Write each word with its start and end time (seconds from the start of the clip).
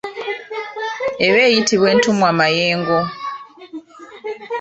Eba 1.25 1.39
eyitibwa 1.47 1.87
entumwamayengo. 1.93 2.97